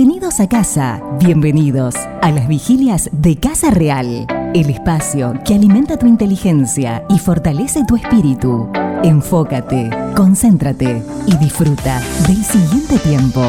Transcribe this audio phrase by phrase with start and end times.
[0.00, 6.06] Bienvenidos a casa, bienvenidos a las vigilias de Casa Real, el espacio que alimenta tu
[6.06, 8.72] inteligencia y fortalece tu espíritu.
[9.04, 13.44] Enfócate, concéntrate y disfruta del siguiente tiempo,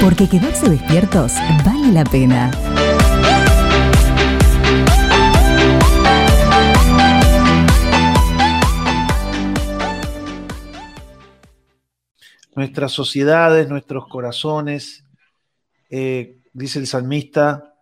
[0.00, 1.32] porque quedarse despiertos
[1.64, 2.52] vale la pena.
[12.54, 15.05] Nuestras sociedades, nuestros corazones,
[15.90, 17.74] eh, dice el salmista,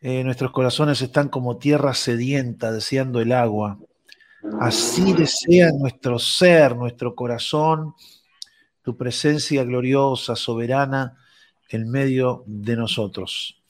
[0.00, 3.78] eh, nuestros corazones están como tierra sedienta, deseando el agua.
[4.58, 7.94] Así desea nuestro ser, nuestro corazón,
[8.82, 11.16] tu presencia gloriosa, soberana,
[11.68, 13.62] en medio de nosotros.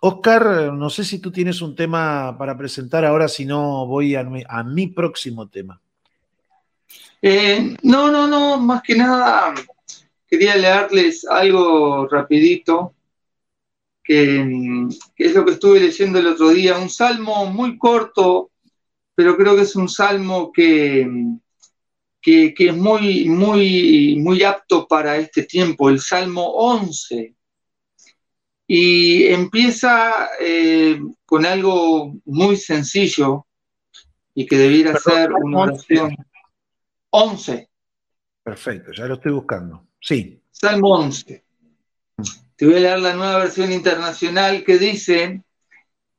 [0.00, 4.14] Oscar, em, no sé si tú tienes un tema para presentar ahora, si no voy
[4.14, 5.80] a mi, próximo tema.
[7.20, 9.54] Eh, no, no, no, más que nada
[10.28, 12.94] quería leerles algo rapidito,
[14.04, 18.50] que, es lo que estuve leyendo el otro día, un salmo muy corto,
[19.14, 21.06] pero creo que es un salmo que,
[22.20, 27.34] que, es muy, muy, muy apto para este tiempo, el Salmo 11.
[28.70, 33.46] Y empieza eh, con algo muy sencillo
[34.34, 36.14] y que debiera ser una oración.
[37.10, 37.68] 11.
[38.42, 39.87] Perfecto, ya lo estoy buscando.
[40.00, 40.40] Sí.
[40.50, 41.44] Salmo 11.
[42.56, 45.42] Te voy a leer la nueva versión internacional que dice,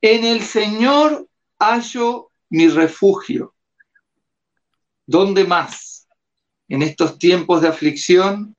[0.02, 1.28] en el Señor
[1.60, 3.54] hallo mi refugio.
[5.06, 6.08] ¿Dónde más?
[6.68, 8.56] En estos tiempos de aflicción,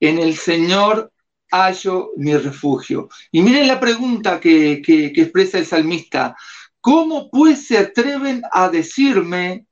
[0.00, 1.12] en el Señor
[1.50, 3.08] hallo mi refugio.
[3.32, 6.36] Y miren la pregunta que, que expresa el salmista.
[6.80, 9.66] ¿Cómo pues se atreven a decirme,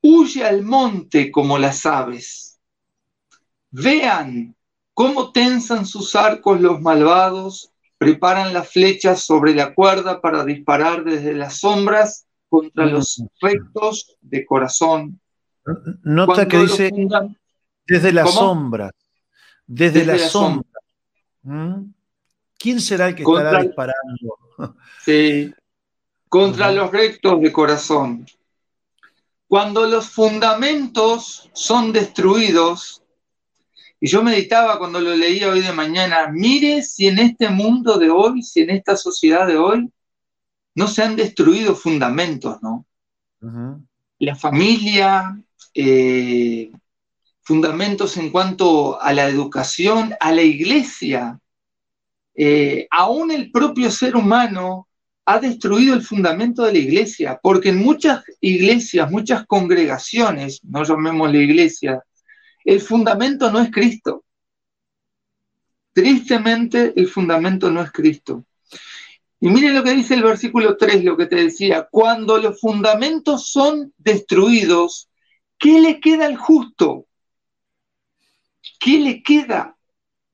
[0.00, 2.55] huye al monte como las aves?
[3.70, 4.54] Vean
[4.94, 11.34] cómo tensan sus arcos los malvados, preparan las flechas sobre la cuerda para disparar desde
[11.34, 15.20] las sombras contra los rectos de corazón.
[16.02, 16.90] Nota que dice
[17.86, 18.92] desde las sombras,
[19.66, 20.80] desde, la, sombra.
[21.42, 21.90] ¿Mm?
[22.58, 24.38] ¿Quién será el que estará disparando?
[25.04, 25.52] sí,
[26.28, 28.26] contra los rectos de corazón.
[29.48, 33.02] Cuando los fundamentos son destruidos,
[34.06, 38.08] y yo meditaba cuando lo leía hoy de mañana, mire si en este mundo de
[38.08, 39.90] hoy, si en esta sociedad de hoy,
[40.76, 42.86] no se han destruido fundamentos, ¿no?
[44.20, 45.36] La familia,
[45.74, 46.70] eh,
[47.42, 51.40] fundamentos en cuanto a la educación, a la iglesia,
[52.36, 54.86] eh, aún el propio ser humano
[55.24, 61.42] ha destruido el fundamento de la iglesia, porque en muchas iglesias, muchas congregaciones, no llamémosle
[61.42, 62.04] iglesia,
[62.66, 64.24] el fundamento no es Cristo.
[65.92, 68.44] Tristemente, el fundamento no es Cristo.
[69.38, 73.50] Y miren lo que dice el versículo 3, lo que te decía, cuando los fundamentos
[73.50, 75.08] son destruidos,
[75.58, 77.06] ¿qué le queda al justo?
[78.80, 79.76] ¿Qué le queda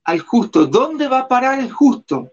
[0.04, 0.66] al justo?
[0.66, 2.32] ¿Dónde va a parar el justo?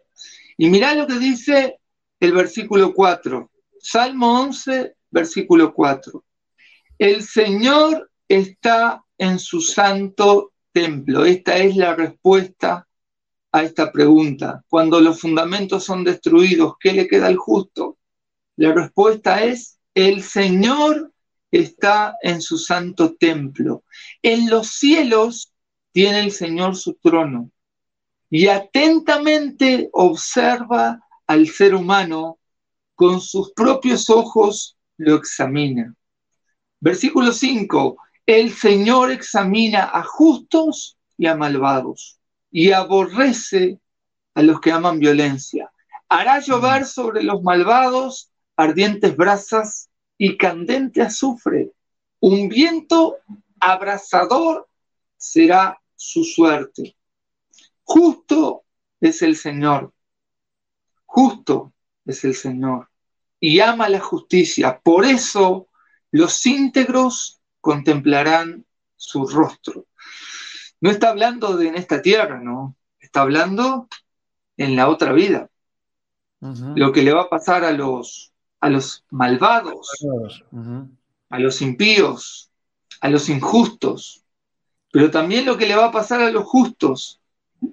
[0.58, 1.80] Y mirá lo que dice
[2.22, 6.24] el versículo 4, Salmo 11, versículo 4.
[6.98, 11.26] El Señor está en su santo templo?
[11.26, 12.88] Esta es la respuesta
[13.52, 14.64] a esta pregunta.
[14.68, 18.00] Cuando los fundamentos son destruidos, ¿qué le queda al justo?
[18.56, 21.14] La respuesta es, el Señor
[21.52, 23.84] está en su santo templo.
[24.24, 25.54] En los cielos
[25.92, 27.52] tiene el Señor su trono
[28.30, 32.40] y atentamente observa al ser humano,
[32.96, 35.96] con sus propios ojos lo examina.
[36.80, 37.98] Versículo 5,
[38.30, 42.20] el Señor examina a justos y a malvados
[42.52, 43.80] y aborrece
[44.36, 45.72] a los que aman violencia.
[46.08, 51.72] Hará llover sobre los malvados ardientes brasas y candente azufre.
[52.20, 53.18] Un viento
[53.60, 54.70] abrasador
[55.18, 56.96] será su suerte.
[57.82, 58.64] Justo
[59.02, 59.92] es el Señor.
[61.08, 61.74] Justo
[62.06, 62.92] es el Señor.
[63.40, 64.80] Y ama la justicia.
[64.80, 65.68] Por eso
[66.12, 68.66] los íntegros contemplarán
[68.96, 69.86] su rostro.
[70.82, 72.76] No está hablando de en esta tierra, ¿no?
[73.00, 73.88] Está hablando
[74.58, 75.50] en la otra vida.
[76.42, 79.92] Lo que le va a pasar a los, a los malvados,
[81.30, 82.50] a los impíos,
[83.02, 84.24] a los injustos,
[84.92, 87.20] pero también lo que le va a pasar a los justos.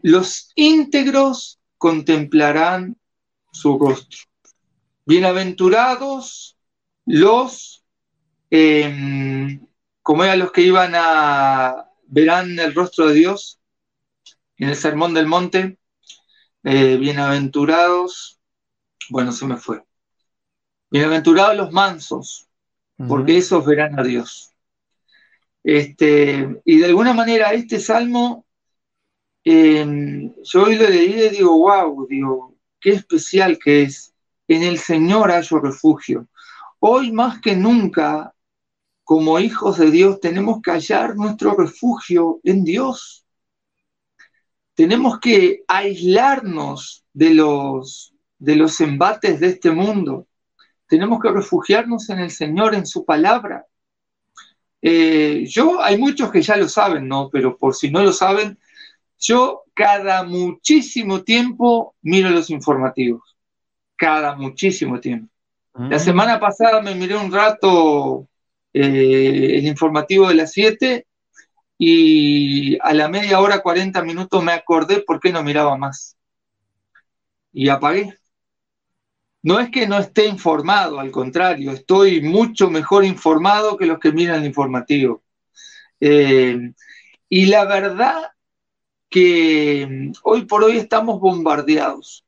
[0.03, 2.97] Los íntegros contemplarán
[3.53, 4.19] su rostro.
[5.05, 6.56] Bienaventurados
[7.06, 7.85] los
[8.50, 9.66] em,
[10.06, 13.58] como eran los que iban a verán el rostro de Dios,
[14.56, 15.81] en el Sermón del Monte,
[16.62, 18.38] eh, bienaventurados,
[19.11, 19.82] bueno, se me fue.
[20.93, 22.49] Bienaventurados los mansos,
[22.97, 24.55] porque esos verán a Dios.
[25.64, 28.47] Este, y de alguna manera este salmo,
[29.43, 34.14] em, yo hoy lo leí y digo, wow, digo, qué especial que es.
[34.47, 36.29] En el Señor hallo refugio.
[36.79, 38.36] Hoy más que nunca,
[39.06, 43.25] como hijos de Dios, tenemos que hallar nuestro refugio en Dios.
[44.75, 50.26] Tenemos que aislarnos de los, de los embates de este mundo.
[50.88, 53.64] Tenemos que refugiarnos en el Señor, en su palabra.
[54.82, 57.31] Eh, yo, hay muchos que ya lo saben, ¿no?
[57.31, 58.58] Pero por si no lo saben,
[59.20, 63.37] yo cada muchísimo tiempo miro los informativos.
[63.94, 65.32] Cada muchísimo tiempo.
[65.75, 66.00] La mm.
[66.00, 68.26] semana pasada me miré un rato
[68.76, 71.06] eh, el informativo de las 7
[71.78, 76.17] y a la media hora, 40 minutos me acordé por qué no miraba más.
[77.52, 78.14] Y apagué.
[79.43, 84.12] No es que no esté informado, al contrario, estoy mucho mejor informado que los que
[84.12, 85.22] miran el informativo.
[86.00, 86.72] Eh,
[87.29, 88.31] y la verdad
[89.08, 92.26] que mm, hoy por hoy estamos bombardeados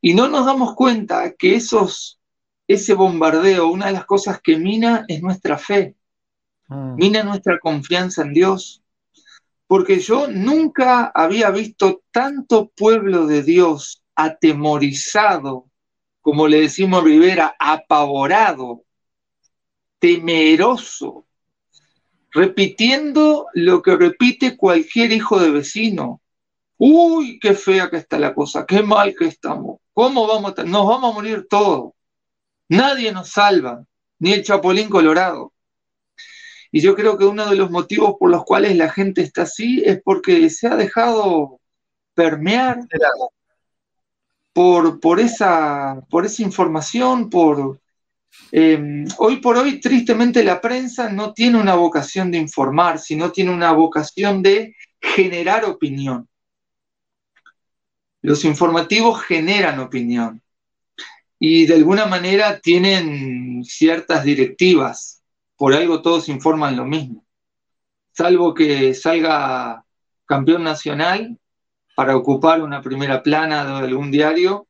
[0.00, 2.20] y no nos damos cuenta que esos,
[2.66, 5.96] ese bombardeo, una de las cosas que mina es nuestra fe,
[6.68, 6.94] mm.
[6.96, 8.82] mina nuestra confianza en Dios.
[9.66, 15.68] Porque yo nunca había visto tanto pueblo de Dios atemorizado
[16.24, 18.84] como le decimos Rivera, apavorado,
[19.98, 21.26] temeroso,
[22.30, 26.22] repitiendo lo que repite cualquier hijo de vecino.
[26.78, 29.80] Uy, qué fea que está la cosa, qué mal que estamos.
[29.92, 31.92] ¿Cómo vamos a nos vamos a morir todos?
[32.68, 33.84] Nadie nos salva,
[34.18, 35.52] ni el Chapulín Colorado.
[36.72, 39.82] Y yo creo que uno de los motivos por los cuales la gente está así
[39.84, 41.60] es porque se ha dejado
[42.14, 42.80] permear
[44.52, 47.80] por, por, esa, por esa información, por...
[48.50, 53.52] Eh, hoy por hoy, tristemente, la prensa no tiene una vocación de informar, sino tiene
[53.52, 56.28] una vocación de generar opinión.
[58.22, 60.43] Los informativos generan opinión
[61.46, 65.22] y de alguna manera tienen ciertas directivas.
[65.56, 67.26] Por algo todos informan lo mismo.
[68.12, 69.84] Salvo que salga
[70.24, 71.38] campeón nacional
[71.94, 74.66] para ocupar una primera plana de algún diario,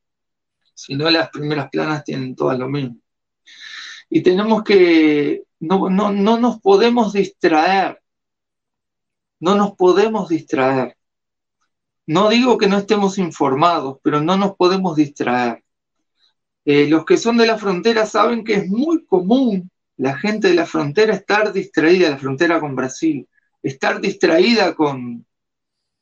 [0.75, 2.97] si no las primeras planas tienen todas lo mismo.
[4.11, 8.03] Y tenemos que, no, no, no nos podemos distraer,
[9.39, 10.97] no nos podemos distraer.
[12.05, 15.64] No digo que no estemos informados, pero no nos podemos distraer.
[16.65, 20.55] Eh, los que son de la frontera saben que es muy común la gente de
[20.55, 23.29] la frontera estar distraída, la frontera con Brasil,
[23.63, 25.25] estar distraída con,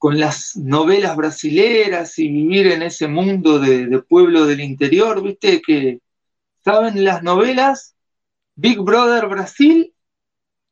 [0.03, 6.01] con las novelas brasileras y vivir en ese mundo de, pueblo del interior, viste, que
[6.65, 7.95] saben las novelas,
[8.55, 9.95] Big Brother Brasil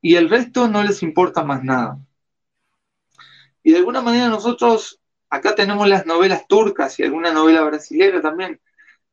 [0.03, 1.99] y el resto no les importa más nada.
[3.63, 8.61] Y de alguna manera nosotros acá tenemos las novelas turcas y alguna novela brasilera también,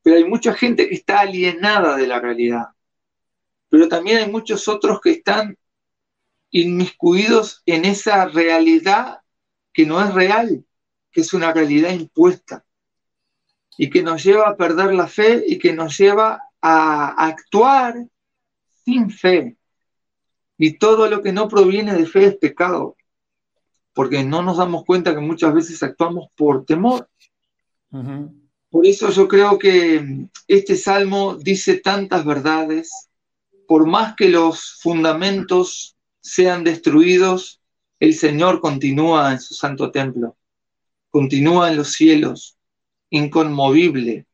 [0.07, 2.67] pero hay mucha gente que está alienada de la realidad.
[3.67, 5.57] Pero también hay muchos otros que están
[6.49, 9.19] inmiscuidos en esa realidad
[9.73, 10.63] que no es real,
[11.11, 12.63] que es una realidad impuesta
[13.77, 18.07] y que nos lleva a perder la fe y que nos lleva a actuar
[18.85, 19.57] sin fe.
[20.57, 22.95] Y todo lo que no proviene de fe es pecado,
[23.91, 27.09] porque no nos damos cuenta que muchas veces actuamos por temor.
[28.69, 33.09] Por eso yo creo que este salmo dice tantas verdades,
[33.67, 37.61] por más que los fundamentos sean destruidos,
[37.99, 40.37] el Señor continúa en su santo templo,
[41.09, 42.57] continúa en los cielos,
[43.09, 44.25] inconmovible.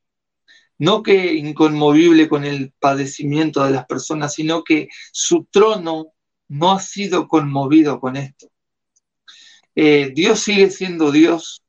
[0.79, 6.13] No que inconmovible con el padecimiento de las personas, sino que su trono
[6.47, 8.47] no ha sido conmovido con esto.
[9.75, 11.62] Eh, Dios sigue siendo Dios,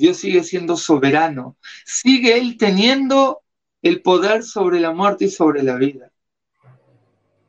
[0.00, 3.42] Dios sigue siendo soberano, sigue Él teniendo
[3.82, 6.10] el poder sobre la muerte y sobre la vida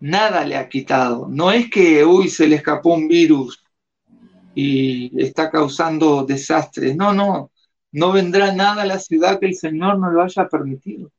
[0.01, 1.27] nada le ha quitado.
[1.29, 3.63] No es que, uy, se le escapó un virus
[4.53, 6.95] y está causando desastres.
[6.97, 7.51] No, no,
[7.93, 11.11] no vendrá nada a la ciudad que el Señor no lo haya permitido.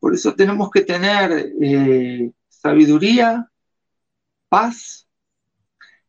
[0.00, 3.50] Por eso tenemos que tener eh, sabiduría,
[4.48, 5.08] paz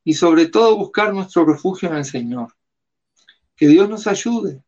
[0.04, 2.54] y sobre todo buscar nuestro refugio en el Señor.
[3.58, 4.64] Que Dios nos ayude,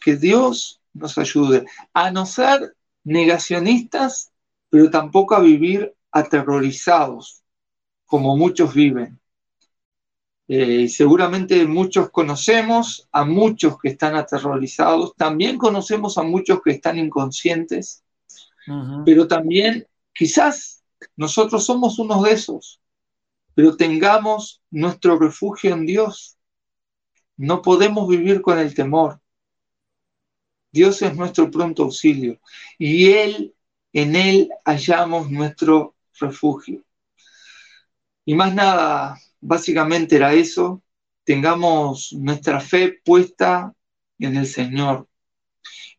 [0.00, 4.30] que Dios nos ayude a no ser negacionistas,
[4.70, 7.42] pero tampoco a vivir aterrorizados,
[8.04, 9.18] como muchos viven.
[10.48, 16.98] Eh, seguramente muchos conocemos a muchos que están aterrorizados, también conocemos a muchos que están
[16.98, 18.04] inconscientes,
[19.04, 20.84] pero también quizás
[21.16, 22.80] nosotros somos unos de esos,
[23.54, 26.35] pero tengamos nuestro refugio en Dios.
[27.36, 29.20] No podemos vivir con el temor.
[30.72, 32.38] Dios es nuestro pronto auxilio
[32.78, 33.54] y Él,
[33.92, 36.82] en Él hallamos nuestro refugio.
[38.24, 40.82] Y más nada, básicamente era eso,
[41.24, 43.72] tengamos nuestra fe puesta
[44.18, 45.08] en el Señor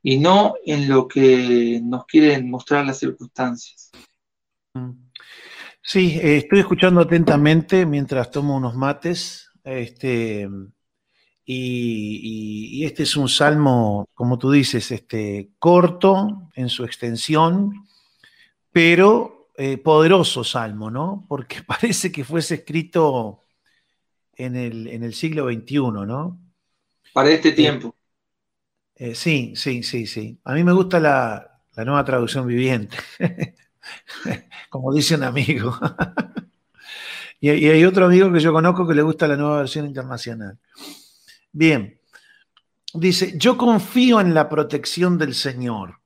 [0.02, 3.92] y no en lo que nos quieren mostrar las circunstancias.
[5.82, 9.50] Sí, estoy escuchando atentamente mientras tomo unos mates.
[9.64, 10.48] Este,
[11.50, 17.88] y, este es un salmo, como tú dices, este, corto en su extensión,
[18.70, 21.26] pero eh, poderoso salmo, ¿no?
[21.30, 23.46] Porque parece que fuese escrito
[24.36, 26.38] en el, en el siglo XXI, ¿no?
[27.14, 27.96] Para este eh, tiempo.
[28.96, 30.38] Eh, sí, sí, sí, sí.
[30.44, 32.98] A mí me gusta la, la nueva traducción viviente,
[34.70, 35.80] como dice un amigo.
[37.40, 40.60] y, y hay otro amigo que yo conozco que le gusta la nueva versión internacional.
[41.58, 42.00] Bien,
[42.94, 46.00] dice, yo confío en la protección del Señor.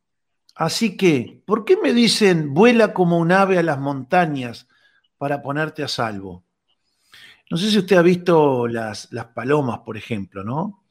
[0.56, 4.70] Así que, ¿por qué me dicen vuela como un ave a las montañas
[5.18, 6.46] para ponerte a salvo?
[7.50, 10.86] No sé si usted ha visto las, las palomas, por ejemplo, ¿no?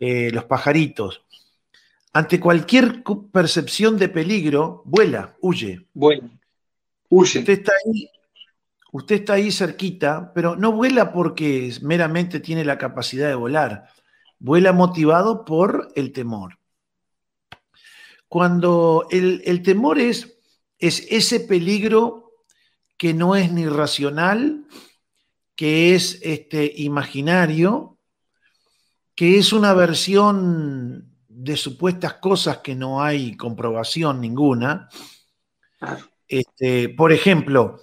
[0.00, 1.22] Eh, los pajaritos.
[2.12, 5.86] Ante cualquier percepción de peligro, vuela, huye.
[5.94, 6.28] Vuela,
[7.08, 7.38] huye.
[7.38, 8.10] Usted está ahí
[8.92, 13.88] Usted está ahí cerquita, pero no vuela porque meramente tiene la capacidad de volar.
[14.38, 16.58] Vuela motivado por el temor.
[18.28, 20.38] Cuando el, temor es,
[20.78, 22.32] es ese peligro
[22.96, 24.66] que no es ni racional,
[25.54, 27.98] que es este, imaginario,
[29.14, 34.88] que es una versión de supuestas cosas que no hay comprobación ninguna.
[36.26, 37.78] Este, por ejemplo,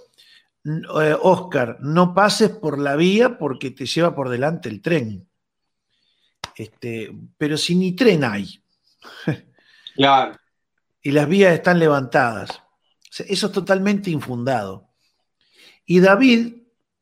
[0.68, 5.26] eh, Oscar, no pases por la vía porque te lleva por delante el tren.
[6.54, 8.62] Este, pero si ni tren hay.
[11.02, 12.62] y las vías están levantadas.
[13.10, 14.90] Eso es totalmente infundado.
[15.86, 16.54] Y David,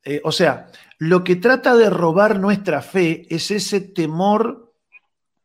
[0.03, 4.73] eh, o sea, lo que trata de robar nuestra fe es ese temor,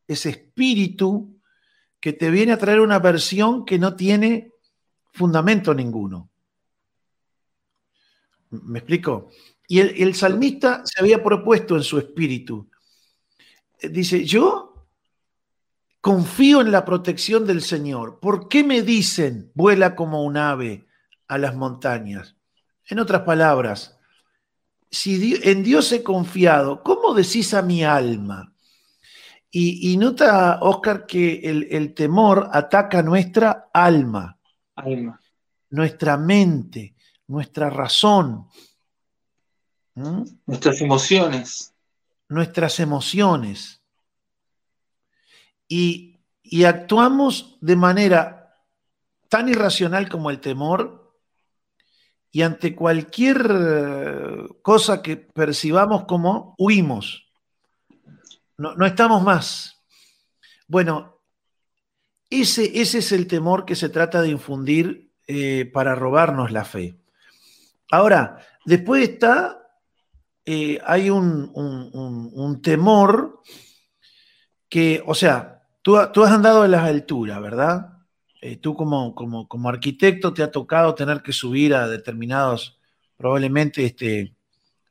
[0.07, 1.41] ese espíritu
[2.01, 4.53] que te viene a traer una versión que no tiene
[5.13, 6.32] fundamento ninguno.
[8.53, 9.31] ¿Me explico?
[9.67, 12.69] Y el, salmista se había propuesto en su espíritu.
[13.81, 14.87] Eh, dice, yo
[16.01, 18.21] confío en la protección del Señor.
[18.21, 20.87] ¿Por qué me dicen, vuela como un ave
[21.27, 22.37] a las montañas?
[22.87, 23.99] En otras palabras,
[24.91, 28.53] si en Dios he confiado, ¿cómo decís a mi alma?
[29.55, 34.39] Y, nota, Oscar, que el, el, temor ataca nuestra alma,
[34.75, 35.21] alma,
[35.69, 36.95] nuestra mente,
[37.27, 38.49] nuestra razón.
[40.47, 41.75] Nuestras emociones.
[42.29, 43.83] Nuestras emociones.
[45.69, 48.55] Y, y actuamos de manera
[49.29, 51.03] tan irracional como el temor
[52.31, 57.31] y ante cualquier eh, cosa que percibamos como huimos.
[58.57, 59.83] No, no estamos más.
[60.67, 61.21] Bueno,
[62.31, 67.02] ese, ese, es el temor que se trata de infundir eh, para robarnos la fe.
[67.93, 69.69] Ahora, después está,
[70.47, 73.43] eh, hay un, temor
[74.67, 77.99] que, o sea, tú, tú, has andado a las alturas, ¿verdad?
[78.41, 82.81] Eh, tú como, como, como, arquitecto te ha tocado tener que subir a determinados,
[83.19, 84.37] probablemente, este,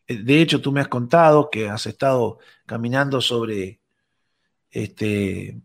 [0.05, 3.81] eh, de hecho tú me has contado que has estado caminando sobre
[4.69, 5.59] este,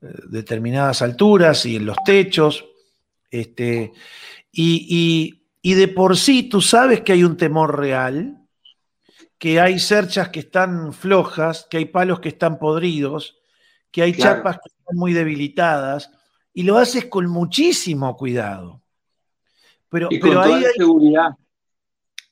[0.00, 2.66] determinadas alturas y en los techos,
[3.30, 3.90] este,
[4.52, 5.37] y
[5.74, 8.46] de por sí tú sabes que hay un temor real,
[9.38, 13.38] que hay cerchas que están flojas, que hay palos que están podridos,
[13.90, 16.10] que hay chapas que están muy debilitadas,
[16.52, 18.82] y lo haces con muchísimo cuidado.
[19.88, 21.30] Pero, y con pero toda la seguridad.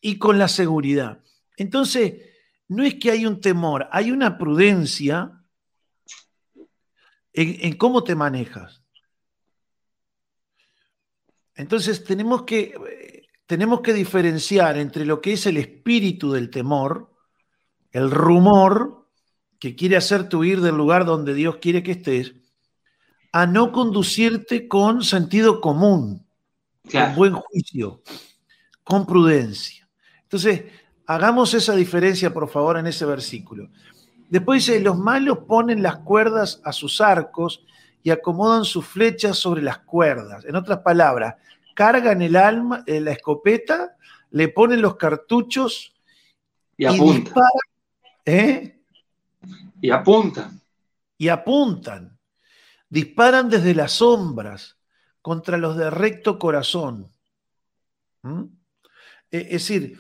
[0.01, 1.23] Y con la seguridad.
[1.57, 2.15] Entonces,
[2.69, 5.33] no es que hay un temor, hay una prudencia
[7.33, 8.83] en cómo te manejas.
[11.57, 13.16] Entonces tenemos que,
[13.47, 17.13] tenemos que diferenciar entre lo que es el espíritu del temor,
[17.93, 19.09] el rumor
[19.59, 22.35] que quiere hacerte huir del lugar donde Dios quiere que estés,
[23.33, 26.27] a no conducirte con sentido común,
[26.91, 28.03] con buen juicio,
[28.85, 29.89] con prudencia.
[30.23, 30.65] Entonces,
[31.07, 33.69] Hagamos esa diferencia, por favor, en ese versículo.
[34.29, 37.65] Después dice, los malos ponen las cuerdas a sus arcos
[38.03, 40.45] y acomodan sus flechas sobre las cuerdas.
[40.45, 41.37] En otras palabras,
[41.77, 43.97] cargan el alma, eh, la escopeta,
[44.31, 45.95] le ponen los cartuchos
[46.77, 47.45] y, apuntan.
[48.25, 48.81] ¿eh?
[49.81, 50.61] Y apuntan.
[51.19, 52.19] Y apuntan.
[52.89, 54.79] Disparan desde las sombras
[55.21, 57.13] contra los de recto corazón.
[58.23, 58.45] ¿Mm?
[59.31, 59.99] E, es decir,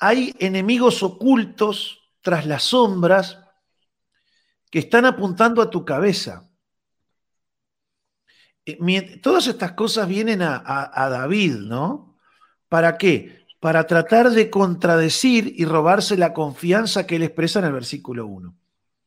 [0.00, 3.38] hay enemigos ocultos tras las sombras
[4.70, 6.50] que están apuntando a tu cabeza.
[8.66, 12.16] Eh, todas estas cosas vienen a, David, ¿no?
[12.68, 13.44] ¿Para qué?
[13.60, 18.54] Para tratar de contradecir y robarse la confianza que él expresa en el versículo 1.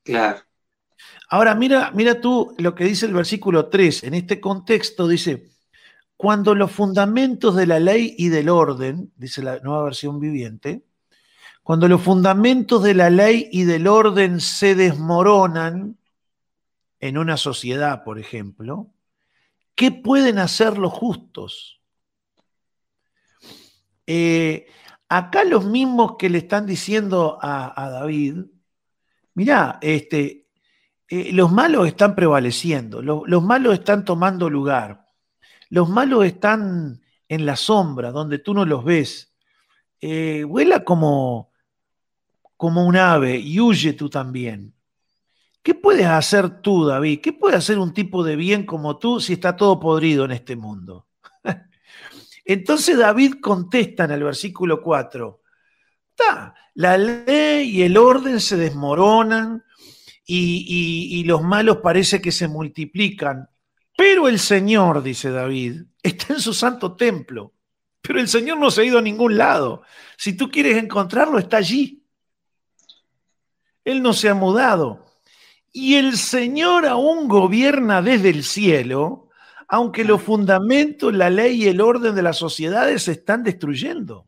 [0.03, 0.39] Claro.
[1.29, 4.03] Ahora, mira, mira tú lo que dice el versículo 3.
[4.03, 5.49] En este contexto dice,
[6.15, 10.83] cuando los fundamentos de la ley y del orden, dice la nueva versión viviente,
[11.63, 15.97] cuando los fundamentos de la ley y del orden se desmoronan
[16.99, 18.89] en una sociedad, por ejemplo,
[19.77, 21.79] ¿qué pueden hacer los justos?
[24.07, 24.65] Eh,
[25.07, 28.39] acá los mismos que le están diciendo a, David,
[29.35, 30.47] mirá, este,
[31.07, 35.05] eh, los malos están prevaleciendo, los malos están tomando lugar,
[35.69, 39.35] los malos están en la sombra, donde tú no los ves.
[40.01, 41.51] Eh, vuela como,
[42.55, 44.73] como un ave y huye tú también.
[45.67, 47.19] ¿Qué puedes hacer tú, David?
[47.19, 50.55] ¿Qué puede hacer un tipo de bien como tú si está todo podrido en este
[50.55, 51.09] mundo?
[52.45, 55.41] Entonces David contesta en el versículo 4,
[56.75, 59.65] la ley y el orden se desmoronan
[60.25, 63.49] y, y los malos parece que se multiplican,
[63.97, 67.55] pero el Señor, dice David, está en su santo templo,
[68.01, 69.81] pero el Señor no se ha ido a ningún lado.
[70.15, 72.05] Si tú quieres encontrarlo, está allí.
[73.83, 75.06] Él no se ha mudado.
[75.79, 79.29] Y el Señor aún gobierna desde el cielo,
[79.67, 84.27] aunque los fundamentos, la ley y el orden de las sociedades se están destruyendo.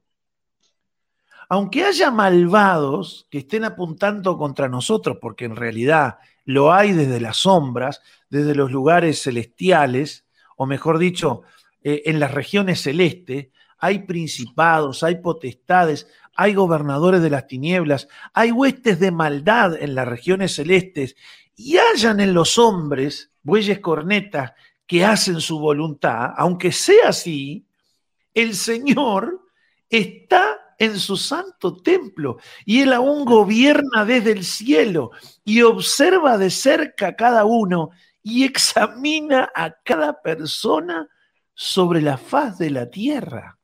[1.50, 7.38] Aunque haya malvados que estén apuntando contra nosotros, porque en realidad lo hay desde las
[7.38, 11.42] sombras, desde los lugares celestiales, o mejor dicho,
[11.82, 13.48] eh, en las regiones celestes,
[13.80, 16.08] hay principados, hay potestades,
[16.42, 21.18] hay gobernadores de las tinieblas, hay huestes de maldad en las regiones celestes,
[21.54, 24.54] y hayan en los hombres bueyes cornetas
[24.88, 27.68] que hacen su voluntad, aunque sea así,
[28.34, 29.48] el Señor
[29.90, 35.12] está en su santo templo y Él aún gobierna desde el cielo
[35.44, 37.90] y observa de cerca a cada uno
[38.24, 41.10] y examina a cada persona
[41.54, 43.59] sobre la faz de la tierra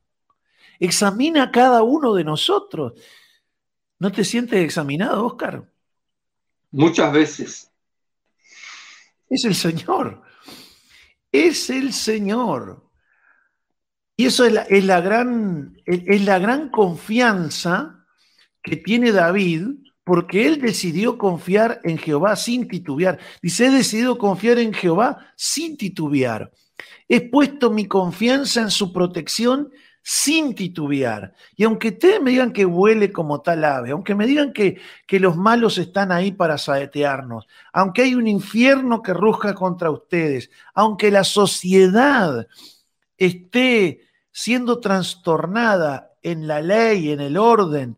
[0.79, 2.93] examina a cada uno de nosotros.
[3.99, 5.69] ¿No te sientes examinado, Oscar?
[6.71, 7.71] Muchas veces.
[9.29, 10.21] Es el Señor.
[11.31, 12.85] Es el Señor.
[14.17, 14.53] Y eso es
[14.85, 18.05] la, gran, es la gran confianza
[18.63, 19.67] que tiene David,
[20.05, 23.19] porque él decidió confiar en Jehová sin titubear.
[23.41, 26.51] Dice, he decidido confiar en Jehová sin titubear.
[27.07, 29.71] He puesto mi confianza en su protección
[30.07, 31.33] sin titubear.
[31.55, 35.19] Y aunque ustedes me digan que huele como tal ave, aunque me digan que, que
[35.19, 41.09] los malos están ahí para saetearnos, aunque hay un infierno que ruja contra ustedes, aunque
[41.09, 42.47] la sociedad
[43.17, 47.97] esté siendo trastornada en la ley, en el orden,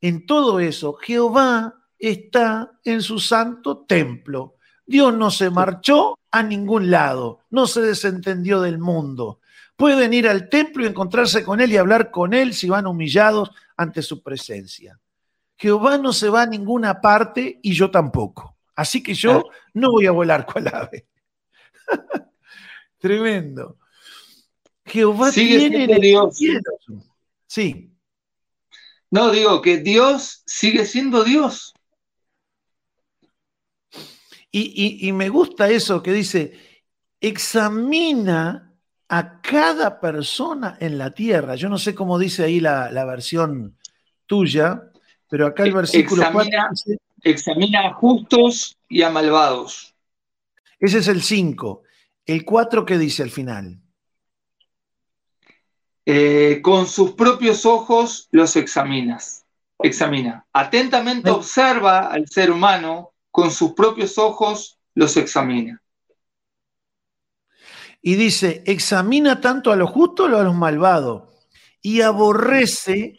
[0.00, 4.56] en todo eso, Jehová está en su santo templo.
[4.86, 9.40] Dios no se marchó a ningún lado, no se desentendió del mundo.
[9.76, 13.50] Pueden ir al templo y encontrarse con Él y hablar con Él si van humillados
[13.76, 15.00] ante su presencia.
[15.56, 18.56] Jehová no se va a ninguna parte y yo tampoco.
[18.74, 21.06] Así que yo no voy a volar cual ave.
[22.98, 23.78] Tremendo.
[24.84, 26.38] Jehová tiene Dios.
[27.46, 27.90] Sí.
[29.10, 31.74] No, digo que Dios sigue siendo Dios.
[34.50, 36.84] y me gusta eso que dice,
[37.20, 38.73] examina
[39.08, 41.56] a cada persona en la tierra.
[41.56, 43.78] Yo no sé cómo dice ahí la, versión
[44.26, 44.90] tuya,
[45.28, 46.70] pero acá el versículo examina,
[47.22, 49.94] examina a justos y a malvados.
[50.78, 51.82] Ese es el 5.
[52.26, 53.80] El 4 que dice al final.
[56.06, 59.44] Eh, con sus propios ojos los examinas.
[59.78, 60.46] Examina.
[60.52, 65.83] Atentamente observa al ser humano, con sus propios ojos los examina
[68.06, 71.22] y dice, examina tanto a los justos como a los malvados
[71.80, 73.18] y aborrece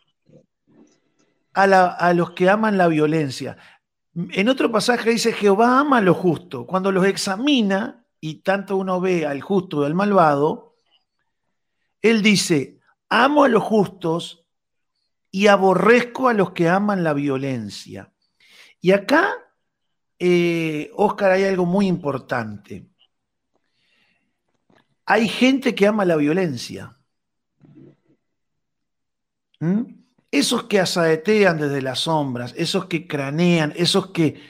[1.55, 3.57] a, los que aman la violencia.
[4.13, 6.67] En otro pasaje dice, Jehová ama a lo justo.
[6.67, 10.75] Cuando los examina, y tanto uno ve al justo y al malvado,
[12.03, 14.45] él dice, amo a los justos
[15.31, 18.13] y aborrezco a los que aman la violencia.
[18.79, 19.33] Y acá,
[20.19, 22.91] eh, Oscar, hay algo muy importante.
[25.05, 26.97] Hay gente que ama la violencia.
[29.59, 29.83] ¿Mm?
[30.31, 34.41] Esos que asaetean desde las sombras, esos que cranean, esos que,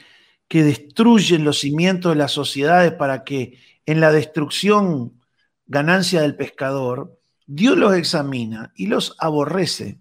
[0.48, 5.20] que destruyen los cimientos de las sociedades para que en la destrucción
[5.66, 10.00] ganancia del pescador, Dios los examina y los aborrece.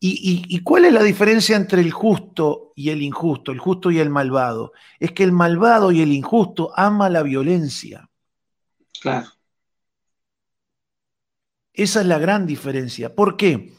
[0.00, 3.98] ¿Y, y, cuál es la diferencia entre el justo y el injusto, el justo y
[3.98, 4.72] el malvado?
[5.00, 8.08] Es que el malvado y el injusto ama la violencia.
[9.00, 9.26] Claro.
[11.78, 13.14] Esa es la gran diferencia.
[13.14, 13.72] ¿Por qué?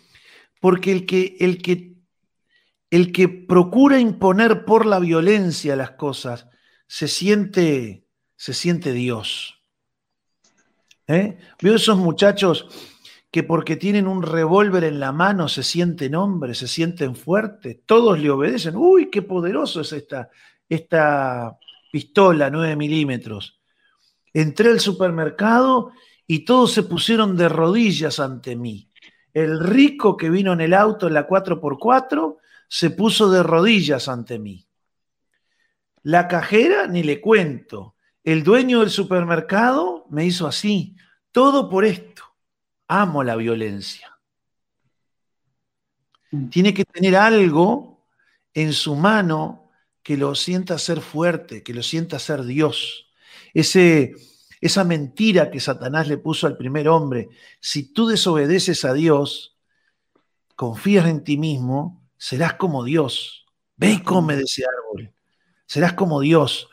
[0.62, 1.98] Porque el que, el que,
[2.90, 6.48] el que procura imponer por la violencia las cosas
[6.88, 8.08] se siente,
[8.38, 9.62] se siente Dios.
[11.08, 11.40] ¿Eh?
[11.62, 12.70] Veo esos muchachos
[13.30, 18.18] que porque tienen un revólver en la mano se sienten hombres, se sienten fuertes, todos
[18.18, 18.78] le obedecen.
[18.78, 20.30] Uy, qué poderoso es esta,
[20.70, 21.58] esta
[21.92, 23.60] pistola 9 milímetros.
[24.34, 25.92] Entré al supermercado
[26.32, 28.88] y todos se pusieron de rodillas ante mí.
[29.34, 32.38] El rico que vino en el auto en la 4x4
[32.68, 34.68] se puso de rodillas ante mí.
[36.04, 37.96] La cajera, ni le cuento.
[38.24, 40.96] El dueño del supermercado me hizo así.
[41.32, 42.22] Todo por esto.
[42.88, 44.16] Amo la violencia.
[46.30, 46.50] Mm.
[46.50, 48.06] Tiene que tener algo
[48.54, 49.72] en su mano
[50.04, 53.08] que lo sienta ser fuerte, que lo sienta ser Dios.
[53.52, 54.14] Ese,
[54.62, 59.58] esa mentira que Satanás le puso al primer hombre, si tú desobedeces a Dios,
[60.56, 63.46] confías en ti mismo, serás como Dios.
[63.78, 65.14] Ve y come de ese árbol.
[65.66, 66.70] Serás como Dios.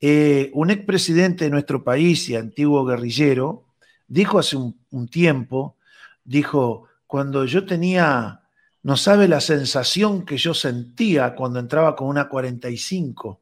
[0.00, 3.66] Eh, un expresidente de nuestro país y antiguo guerrillero
[4.08, 5.76] dijo hace un, un tiempo,
[6.24, 8.42] dijo, cuando yo tenía,
[8.82, 13.40] no sabe la sensación que yo sentía cuando entraba con una 45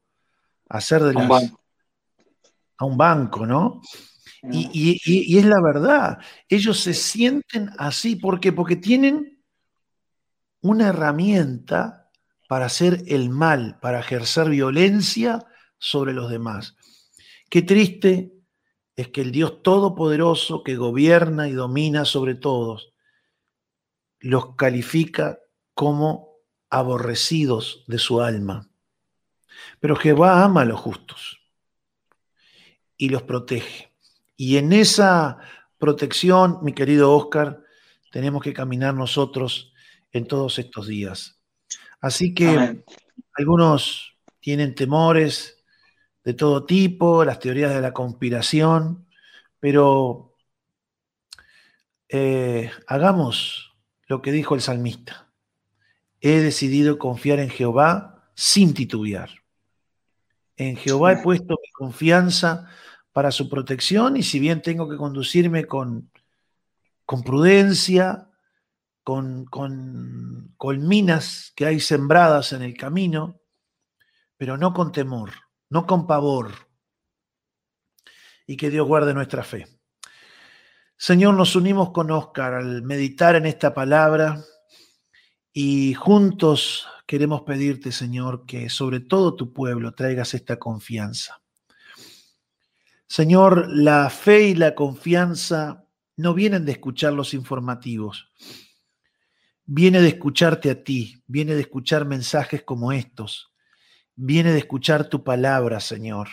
[0.68, 1.52] a hacer de las,
[2.82, 3.80] a un banco, ¿no?
[4.50, 6.18] Y, es la verdad,
[6.48, 8.52] ellos se sienten así, ¿por qué?
[8.52, 9.40] Porque tienen
[10.60, 12.10] una herramienta
[12.48, 15.46] para hacer el mal, para ejercer violencia
[15.78, 16.76] sobre los demás.
[17.48, 18.32] Qué triste
[18.96, 22.92] es que el Dios Todopoderoso que gobierna y domina sobre todos,
[24.18, 25.38] los califica
[25.72, 28.68] como aborrecidos de su alma.
[29.78, 31.41] Pero Jehová ama a los justos
[33.02, 33.92] y los protege.
[34.36, 35.38] Y en esa
[35.76, 37.60] protección, mi querido Oscar,
[38.12, 39.72] tenemos que caminar nosotros
[40.12, 41.36] en todos estos días.
[42.00, 42.84] Así que
[43.34, 45.64] algunos tienen temores
[46.22, 49.08] de todo tipo, las teorías de la conspiración,
[49.58, 50.36] pero
[52.08, 53.74] eh, hagamos
[54.06, 55.28] lo que dijo el salmista.
[56.20, 59.30] He decidido confiar en Jehová sin titubear.
[60.56, 62.68] En Jehová he puesto mi confianza
[63.12, 66.10] para su protección y si bien tengo que conducirme con,
[67.04, 68.30] con prudencia,
[69.04, 73.40] con, con, con minas que hay sembradas en el camino,
[74.36, 75.30] pero no con temor,
[75.68, 76.52] no con pavor,
[78.46, 79.66] y que Dios guarde nuestra fe.
[80.96, 84.42] Señor, nos unimos con Oscar al meditar en esta palabra
[85.52, 91.41] y juntos queremos pedirte, Señor, que sobre todo tu pueblo traigas esta confianza.
[93.12, 98.32] Señor, la fe y la confianza no vienen de escuchar los informativos,
[99.66, 103.52] viene de escucharte a ti, viene de escuchar mensajes como estos,
[104.14, 106.28] viene de escuchar tu palabra, Señor.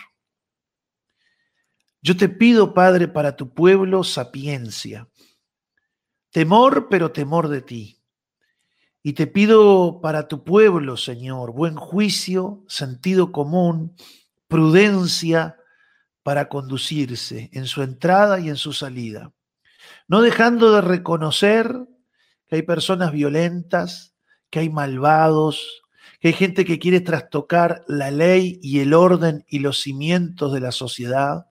[2.00, 5.06] Yo te pido, Padre, para tu pueblo sapiencia,
[6.30, 8.02] temor, pero temor de ti.
[9.02, 13.94] Y te pido para tu pueblo, Señor, buen juicio, sentido común,
[14.48, 15.59] prudencia,
[16.22, 19.32] para conducirse en su entrada y en su salida,
[20.06, 21.74] no dejando de reconocer
[22.46, 24.14] que hay personas violentas,
[24.50, 25.82] que hay malvados,
[26.20, 30.60] que hay gente que quiere trastocar la ley y el orden y los cimientos de
[30.60, 31.46] la sociedad,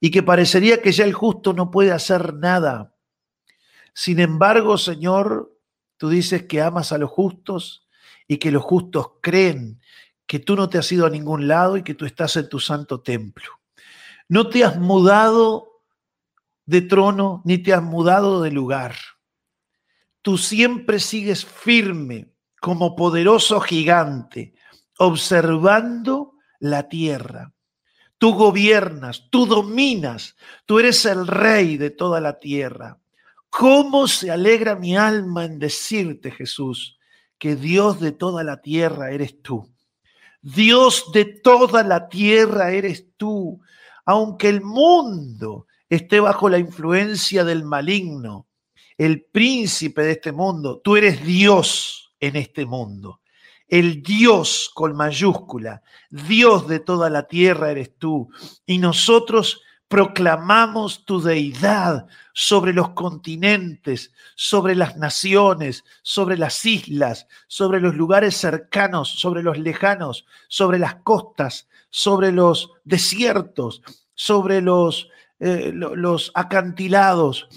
[0.00, 2.94] y que parecería que ya el justo no puede hacer nada.
[3.94, 5.56] Sin embargo, Señor,
[5.98, 7.86] tú dices que amas a los justos
[8.26, 9.80] y que los justos creen
[10.26, 12.58] que tú no te has ido a ningún lado y que tú estás en tu
[12.58, 13.59] santo templo.
[14.30, 15.82] No te has mudado
[16.64, 18.94] de trono ni te has mudado de lugar.
[20.22, 24.54] Tú siempre sigues firme, como poderoso gigante,
[24.98, 27.52] observando la tierra.
[28.18, 33.00] Tú gobiernas, tú dominas, tú eres el rey de toda la tierra.
[33.48, 37.00] ¿Cómo se alegra mi alma en decirte, Jesús,
[37.36, 39.74] que Dios de toda la tierra eres tú?
[40.40, 43.60] Dios de toda la tierra eres tú.
[44.10, 48.48] Aunque el mundo esté bajo la influencia del maligno,
[48.98, 53.20] el príncipe de este mundo, tú eres Dios en este mundo.
[53.68, 58.28] El Dios con mayúscula, Dios de toda la tierra eres tú.
[58.66, 67.80] Y nosotros proclamamos tu deidad sobre los continentes, sobre las naciones, sobre las islas, sobre
[67.80, 73.82] los lugares cercanos, sobre los lejanos, sobre las costas, sobre los desiertos,
[74.20, 77.48] sobre los, eh, los acantilados.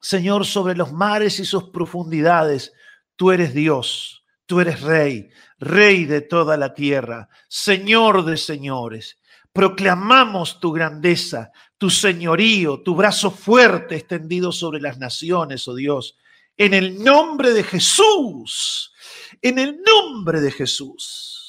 [0.00, 2.72] Señor, sobre los mares y sus profundidades,
[3.14, 5.30] tú eres Dios, tú eres Rey,
[5.60, 9.20] Rey de toda la tierra, Señor de señores.
[9.52, 16.16] Proclamamos tu grandeza, tu señorío, tu brazo fuerte extendido sobre las naciones, oh Dios.
[16.56, 18.92] En el nombre de Jesús,
[19.40, 21.39] en el nombre de Jesús.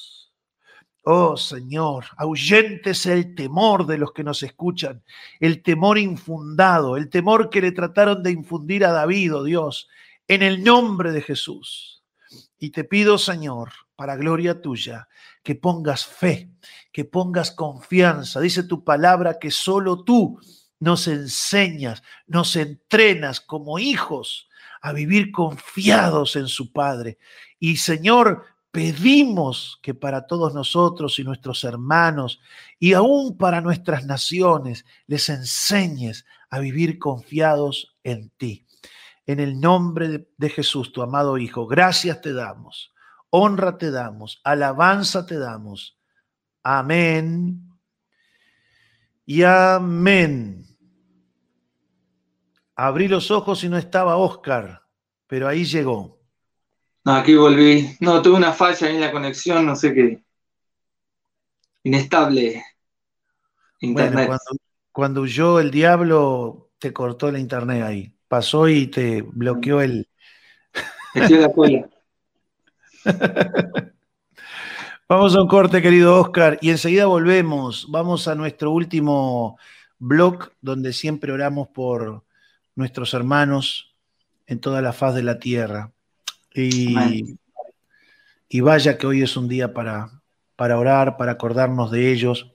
[1.04, 5.04] Oh Señor, ahuyentes el temor de los que nos escuchan,
[5.40, 9.90] el temor infundado, el temor que le trataron de infundir a David, oh Dios,
[10.28, 12.04] en el nombre de Jesús.
[12.60, 15.08] Y te pido, Señor, para gloria tuya,
[15.42, 16.52] que pongas fe,
[16.92, 18.40] que pongas confianza.
[18.40, 20.40] Dice tu palabra que solo tú
[20.80, 24.50] nos enseñas, nos entrenas como hijos
[24.82, 27.18] a vivir confiados en su Padre.
[27.60, 32.40] Y Señor, pedimos que para todos nosotros y nuestros hermanos
[32.80, 38.66] y aún para nuestras naciones les enseñes a vivir confiados en ti.
[39.26, 42.92] En el nombre de Jesús, tu amado Hijo, gracias te damos
[43.32, 45.98] honra te damos, alabanza te damos.
[46.64, 47.68] Amén.
[49.26, 50.66] Y amén.
[52.76, 54.84] Abrí los ojos y no estaba Oscar,
[55.28, 56.21] pero ahí llegó.
[57.04, 57.98] No, aquí volví.
[58.00, 60.24] No, tuve una falla en la conexión, no sé qué.
[61.84, 62.64] Inestable.
[63.80, 64.28] Internet.
[64.28, 64.62] cuando,
[64.92, 68.14] cuando huyó el diablo, te cortó la internet ahí.
[68.28, 70.08] Pasó y te bloqueó el.
[71.16, 71.90] Estoy la cola.
[75.10, 77.88] Vamos a un corte, querido Oscar, y enseguida volvemos.
[77.90, 79.58] Vamos a nuestro último
[80.00, 82.24] blog, donde siempre oramos por
[82.76, 83.94] nuestros hermanos
[84.48, 85.92] en toda la faz de la tierra.
[86.54, 87.38] Y,
[88.50, 90.22] y vaya que hoy es un día para,
[90.56, 92.54] para orar, para acordarnos de ellos.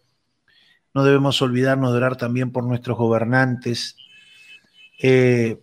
[0.94, 3.96] No debemos olvidarnos de orar también por nuestros gobernantes.
[5.00, 5.62] Eh,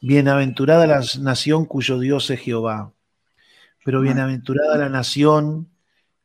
[0.00, 2.94] bienaventurada la nación cuyo Dios es Jehová
[3.84, 5.68] pero bienaventurada la nación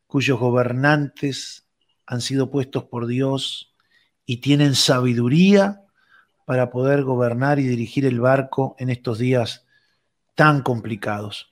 [0.06, 1.66] cuyos gobernantes
[2.06, 3.74] han sido puestos por Dios
[4.24, 5.82] y tienen sabiduría
[6.46, 9.66] para poder gobernar y dirigir el barco en estos días
[10.34, 11.49] tan complicados.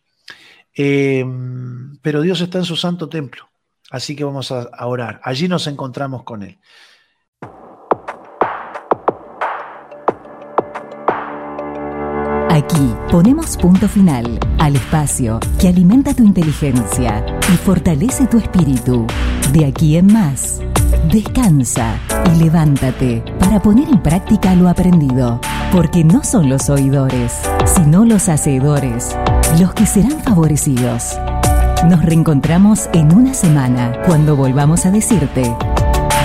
[0.74, 3.48] Em, pero Dios está en su santo templo,
[3.90, 5.20] así que vamos a orar.
[5.24, 6.58] Allí nos encontramos con Él.
[12.58, 19.06] Aquí ponemos punto final al espacio que alimenta tu inteligencia y fortalece tu espíritu.
[19.52, 20.60] De aquí en más,
[21.12, 22.00] descansa
[22.34, 27.32] y levántate para poner en práctica lo aprendido, porque no son los oidores,
[27.64, 29.16] sino los hacedores
[29.56, 31.18] los que serán favorecidos.
[31.88, 35.54] Nos reencontramos en una semana cuando volvamos a decirte,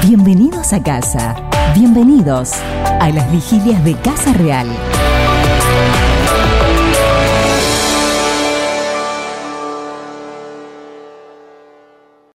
[0.06, 1.36] bienvenidos a casa,
[1.74, 2.52] bienvenidos
[3.00, 4.68] a las vigilias de Casa Real.